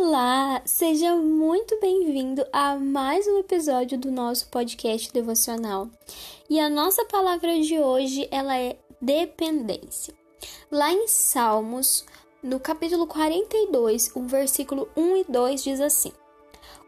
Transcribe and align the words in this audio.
Olá, 0.00 0.62
seja 0.64 1.16
muito 1.16 1.76
bem-vindo 1.80 2.46
a 2.52 2.76
mais 2.76 3.26
um 3.26 3.36
episódio 3.40 3.98
do 3.98 4.12
nosso 4.12 4.46
podcast 4.48 5.12
devocional. 5.12 5.90
E 6.48 6.60
a 6.60 6.68
nossa 6.68 7.04
palavra 7.06 7.60
de 7.60 7.80
hoje, 7.80 8.28
ela 8.30 8.56
é 8.56 8.78
dependência. 9.02 10.14
Lá 10.70 10.92
em 10.92 11.08
Salmos, 11.08 12.06
no 12.40 12.60
capítulo 12.60 13.08
42, 13.08 14.12
o 14.14 14.22
versículo 14.22 14.88
1 14.96 15.16
e 15.16 15.24
2 15.24 15.64
diz 15.64 15.80
assim: 15.80 16.12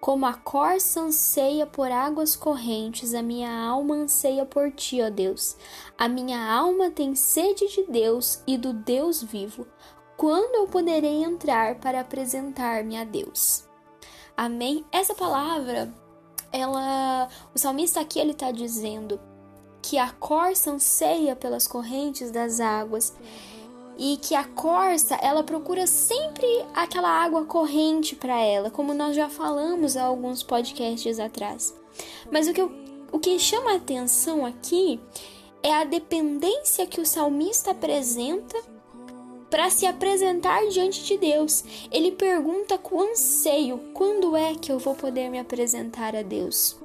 Como 0.01 0.25
a 0.25 0.35
corça 0.35 1.01
anseia 1.01 1.67
por 1.67 1.91
águas 1.91 2.37
correntes, 2.37 3.13
a 3.13 3.23
minha 3.23 3.53
alma 3.53 3.97
anseia 3.97 4.47
por 4.47 4.71
ti, 4.71 5.03
ó 5.03 5.11
Deus. 5.11 5.57
A 5.99 6.07
minha 6.07 6.41
alma 6.49 6.93
tem 6.93 7.17
sede 7.17 7.67
de 7.67 7.83
Deus 7.91 8.41
e 8.47 8.57
do 8.57 8.73
Deus 8.73 9.21
vivo 9.21 9.67
quando 10.21 10.55
eu 10.55 10.67
poderei 10.67 11.25
entrar 11.25 11.77
para 11.77 12.01
apresentar-me 12.03 12.95
a 12.95 13.05
Deus? 13.05 13.65
Amém? 14.37 14.85
Essa 14.93 15.15
palavra, 15.15 15.91
ela, 16.53 17.27
o 17.55 17.59
salmista 17.59 18.01
aqui 18.01 18.19
ele 18.19 18.33
está 18.33 18.51
dizendo 18.51 19.19
que 19.81 19.97
a 19.97 20.11
corça 20.11 20.73
anseia 20.73 21.35
pelas 21.35 21.67
correntes 21.67 22.31
das 22.31 22.61
águas 22.61 23.15
e 23.97 24.19
que 24.19 24.35
a 24.35 24.45
corça 24.45 25.15
ela 25.23 25.43
procura 25.43 25.87
sempre 25.87 26.47
aquela 26.75 27.09
água 27.09 27.47
corrente 27.47 28.15
para 28.15 28.39
ela, 28.39 28.71
como 28.71 28.93
nós 28.93 29.17
já 29.17 29.31
falamos 29.31 29.97
há 29.97 30.05
alguns 30.05 30.43
podcasts 30.43 31.19
atrás. 31.19 31.75
Mas 32.31 32.47
o 32.47 32.53
que, 32.53 32.61
eu, 32.61 32.71
o 33.11 33.19
que 33.19 33.39
chama 33.39 33.73
a 33.73 33.77
atenção 33.77 34.45
aqui 34.45 35.01
é 35.63 35.73
a 35.73 35.85
dependência 35.85 36.87
que 36.87 37.01
o 37.01 37.07
salmista 37.07 37.71
apresenta 37.71 38.59
para 39.51 39.69
se 39.69 39.85
apresentar 39.85 40.67
diante 40.69 41.05
de 41.05 41.19
Deus. 41.19 41.65
Ele 41.91 42.13
pergunta 42.13 42.79
com 42.79 43.01
anseio: 43.01 43.81
quando 43.93 44.37
é 44.37 44.55
que 44.55 44.71
eu 44.71 44.79
vou 44.79 44.95
poder 44.95 45.29
me 45.29 45.39
apresentar 45.39 46.15
a 46.15 46.23
Deus? 46.23 46.79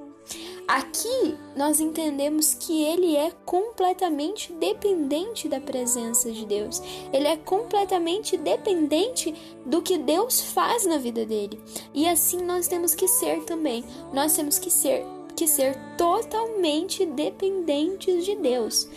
Aqui 0.67 1.37
nós 1.55 1.79
entendemos 1.79 2.55
que 2.55 2.83
ele 2.83 3.15
é 3.15 3.31
completamente 3.45 4.51
dependente 4.53 5.47
da 5.47 5.59
presença 5.59 6.31
de 6.31 6.43
Deus. 6.43 6.81
Ele 7.13 7.27
é 7.27 7.37
completamente 7.37 8.35
dependente 8.35 9.33
do 9.63 9.83
que 9.83 9.99
Deus 9.99 10.41
faz 10.41 10.83
na 10.87 10.97
vida 10.97 11.23
dele. 11.23 11.61
E 11.93 12.07
assim 12.07 12.41
nós 12.41 12.67
temos 12.67 12.95
que 12.95 13.07
ser 13.07 13.43
também. 13.43 13.83
Nós 14.11 14.35
temos 14.35 14.57
que 14.57 14.71
ser 14.71 15.05
que 15.35 15.47
ser 15.47 15.77
totalmente 15.97 17.05
dependentes 17.05 18.25
de 18.25 18.35
Deus. 18.35 18.87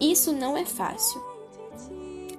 Isso 0.00 0.32
não 0.32 0.56
é 0.56 0.64
fácil. 0.64 1.20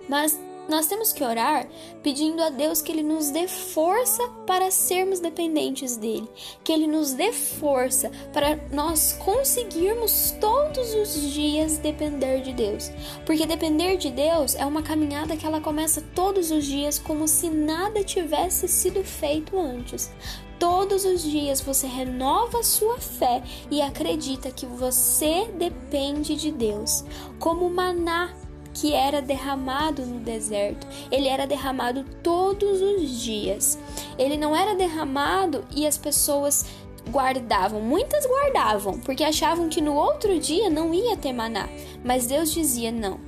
Mas 0.08 0.40
nós 0.70 0.86
temos 0.86 1.12
que 1.12 1.24
orar 1.24 1.68
pedindo 2.04 2.42
a 2.44 2.50
Deus 2.50 2.82
que 2.82 2.92
Ele 2.92 3.02
nos 3.02 3.32
dê 3.32 3.48
força 3.48 4.26
para 4.46 4.70
sermos 4.70 5.20
dependentes 5.20 5.98
dEle, 5.98 6.30
que 6.64 6.72
Ele 6.72 6.86
nos 6.86 7.14
dê 7.14 7.34
força 7.34 8.12
para 8.32 8.56
nós 8.72 9.14
conseguirmos 9.14 10.36
todos 10.40 10.94
os 10.94 11.34
dias 11.34 11.80
depender 11.80 12.42
de 12.42 12.54
Deus. 12.54 12.92
Porque 13.26 13.48
depender 13.48 13.98
de 13.98 14.12
Deus 14.12 14.56
é 14.56 14.66
uma 14.66 14.84
caminhada 14.84 15.36
que 15.36 15.46
ela 15.46 15.60
começa 15.60 16.02
todos 16.14 16.52
os 16.52 16.64
dias 16.66 17.00
como 17.00 17.28
se 17.28 17.50
nada 17.50 18.04
tivesse 18.04 18.68
sido 18.68 19.04
feito 19.04 19.58
antes. 19.58 20.12
Todos 20.60 21.06
os 21.06 21.24
dias 21.24 21.62
você 21.62 21.88
renova 21.88 22.62
sua 22.64 23.00
fé 23.00 23.42
e 23.72 23.82
acredita 23.82 24.52
que 24.52 24.66
você 24.66 25.48
depende 25.58 26.36
de 26.36 26.52
Deus. 26.52 27.06
Como 27.40 27.70
maná 27.70 28.36
que 28.80 28.94
era 28.94 29.22
derramado 29.22 30.06
no 30.06 30.20
deserto. 30.20 30.88
Ele 31.12 31.28
era 31.28 31.46
derramado 31.46 32.06
todos 32.24 32.82
os 32.82 33.22
dias. 33.22 33.78
Ele 34.18 34.38
não 34.38 34.56
era 34.56 34.74
derramado 34.74 35.66
e 35.76 35.86
as 35.86 35.98
pessoas 35.98 36.66
guardavam. 37.10 37.82
Muitas 37.82 38.26
guardavam, 38.26 39.00
porque 39.00 39.24
achavam 39.24 39.68
que 39.68 39.82
no 39.82 39.94
outro 39.94 40.40
dia 40.40 40.70
não 40.70 40.94
ia 40.94 41.18
ter 41.18 41.34
maná. 41.34 41.68
Mas 42.04 42.28
Deus 42.28 42.54
dizia: 42.54 42.92
não. 42.92 43.20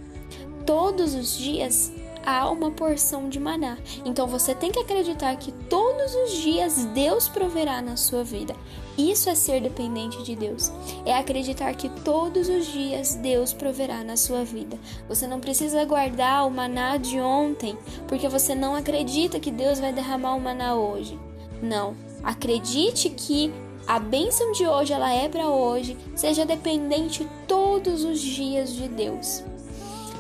Todos 0.66 1.16
os 1.16 1.38
dias 1.38 1.92
há 2.26 2.50
uma 2.50 2.72
porção 2.72 3.30
de 3.30 3.40
maná. 3.40 3.78
Então 4.06 4.28
você 4.28 4.54
tem 4.54 4.72
que 4.72 4.80
acreditar 4.80 5.36
que 5.36 5.52
todos 5.52 6.14
os 6.16 6.32
dias 6.38 6.86
Deus 6.94 7.28
proverá 7.28 7.82
na 7.82 7.96
sua 7.96 8.24
vida. 8.24 8.56
Isso 8.98 9.30
é 9.30 9.36
ser 9.36 9.62
dependente 9.62 10.22
de 10.24 10.36
Deus. 10.36 10.72
É 11.06 11.14
acreditar 11.14 11.74
que 11.76 11.90
todos 11.90 12.50
os 12.50 12.68
dias 12.68 13.16
Deus 13.16 13.54
proverá 13.54 14.04
na 14.04 14.18
sua 14.18 14.44
vida. 14.44 14.78
Você 15.08 15.26
não 15.26 15.40
precisa 15.40 15.86
guardar 15.86 16.46
o 16.46 16.52
maná 16.52 16.98
de 16.98 17.20
ontem, 17.20 17.78
porque 18.08 18.28
você 18.28 18.54
não 18.54 18.76
acredita 18.76 19.40
que 19.40 19.52
Deus 19.52 19.80
vai 19.80 19.94
derramar 19.94 20.36
o 20.36 20.42
maná 20.42 20.76
hoje. 20.76 21.20
Não. 21.62 21.96
Acredite 22.24 23.10
que 23.10 23.52
a 23.88 24.00
bênção 24.00 24.52
de 24.52 24.66
hoje 24.68 24.94
ela 24.94 25.12
é 25.12 25.28
para 25.28 25.48
hoje. 25.48 25.98
Seja 26.16 26.46
dependente 26.46 27.28
todos 27.48 28.04
os 28.04 28.20
dias 28.20 28.74
de 28.74 28.88
Deus. 28.88 29.44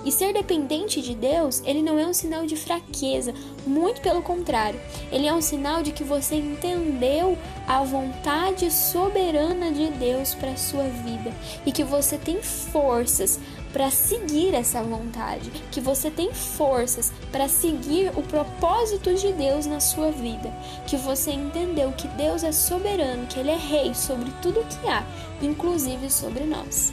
E 0.04 0.12
ser 0.12 0.34
dependente 0.34 1.02
de 1.02 1.14
Deus, 1.14 1.62
ele 1.66 1.82
não 1.82 2.00
é 2.00 2.08
um 2.08 2.14
sinal 2.14 2.46
de 2.46 2.56
fraqueza, 2.56 3.34
muito 3.66 4.02
pelo 4.02 4.22
contrário. 4.22 4.80
Ele 5.12 5.28
é 5.28 5.34
um 5.34 5.42
sinal 5.42 5.84
de 5.84 5.92
que 5.92 6.04
você 6.04 6.36
entendeu 6.36 7.38
a 7.68 7.84
vontade 7.84 8.72
soberana 8.72 9.72
de 9.72 9.88
Deus 9.92 10.34
para 10.34 10.58
sua 10.58 10.86
vida 10.86 11.32
e 11.66 11.72
que 11.72 11.84
você 11.84 12.18
tem 12.18 12.42
forças 12.42 13.40
para 13.72 13.90
seguir 13.90 14.54
essa 14.54 14.84
vontade, 14.84 15.50
que 15.72 15.80
você 15.80 16.12
tem 16.12 16.34
forças 16.34 17.12
para 17.32 17.48
seguir 17.48 18.12
o 18.18 18.24
propósito 18.24 19.14
de 19.14 19.32
Deus 19.32 19.66
na 19.66 19.80
sua 19.80 20.12
vida, 20.12 20.52
que 20.86 20.98
você 20.98 21.32
entendeu 21.32 21.94
que 21.94 22.08
Deus 22.10 22.44
é 22.44 22.52
soberano, 22.52 23.28
que 23.28 23.40
ele 23.40 23.52
é 23.52 23.58
rei 23.58 23.94
sobre 23.94 24.32
tudo 24.42 24.66
que 24.68 24.88
há, 24.88 25.06
inclusive 25.42 26.10
sobre 26.10 26.44
nós. 26.44 26.92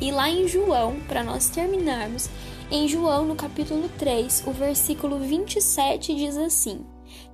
E 0.00 0.10
lá 0.10 0.28
em 0.28 0.46
João, 0.46 1.00
para 1.08 1.24
nós 1.24 1.48
terminarmos, 1.48 2.28
em 2.70 2.86
João, 2.86 3.24
no 3.24 3.36
capítulo 3.36 3.88
3, 3.98 4.44
o 4.46 4.50
versículo 4.50 5.18
27 5.18 6.14
diz 6.14 6.36
assim: 6.36 6.84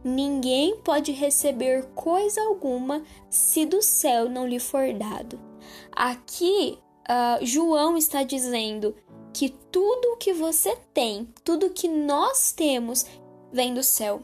Ninguém 0.05 0.77
pode 0.77 1.11
receber 1.13 1.87
coisa 1.95 2.41
alguma 2.43 3.03
se 3.31 3.65
do 3.65 3.83
céu 3.83 4.29
não 4.29 4.47
lhe 4.47 4.59
for 4.59 4.93
dado. 4.93 5.41
Aqui, 5.91 6.79
uh, 7.09 7.45
João 7.45 7.97
está 7.97 8.23
dizendo 8.23 8.95
que 9.33 9.49
tudo 9.71 10.13
o 10.13 10.17
que 10.17 10.33
você 10.33 10.77
tem, 10.93 11.29
tudo 11.43 11.71
que 11.71 11.89
nós 11.89 12.53
temos, 12.53 13.07
vem 13.53 13.73
do 13.73 13.83
céu. 13.83 14.23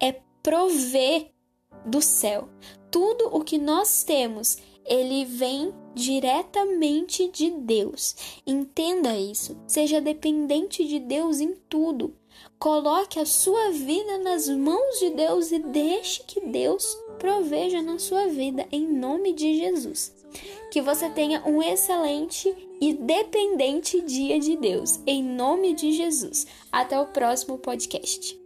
É 0.00 0.20
prover 0.42 1.30
do 1.86 2.02
céu. 2.02 2.48
Tudo 2.90 3.28
o 3.34 3.44
que 3.44 3.58
nós 3.58 4.02
temos 4.02 4.58
ele 4.86 5.24
vem 5.24 5.74
diretamente 5.94 7.28
de 7.28 7.50
Deus. 7.50 8.14
Entenda 8.46 9.18
isso. 9.18 9.56
Seja 9.66 10.00
dependente 10.00 10.84
de 10.84 10.98
Deus 10.98 11.40
em 11.40 11.54
tudo. 11.68 12.14
Coloque 12.58 13.18
a 13.18 13.26
sua 13.26 13.70
vida 13.70 14.18
nas 14.18 14.48
mãos 14.48 14.98
de 14.98 15.10
Deus 15.10 15.50
e 15.52 15.58
deixe 15.58 16.22
que 16.22 16.40
Deus 16.40 16.96
proveja 17.18 17.82
na 17.82 17.98
sua 17.98 18.28
vida 18.28 18.66
em 18.70 18.86
nome 18.86 19.32
de 19.32 19.56
Jesus. 19.56 20.14
Que 20.70 20.82
você 20.82 21.08
tenha 21.08 21.42
um 21.46 21.62
excelente 21.62 22.54
e 22.80 22.92
dependente 22.92 24.00
dia 24.02 24.38
de 24.38 24.56
Deus 24.56 25.00
em 25.06 25.22
nome 25.22 25.74
de 25.74 25.92
Jesus. 25.92 26.46
Até 26.70 26.98
o 27.00 27.06
próximo 27.06 27.58
podcast. 27.58 28.45